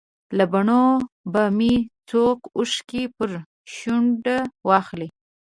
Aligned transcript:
له 0.37 0.45
بڼو 0.51 0.85
به 1.31 1.43
مې 1.57 1.73
څوک 2.09 2.39
اوښکې 2.57 3.03
پر 3.17 3.29
شونډه 3.75 4.37
واخلي. 4.67 5.09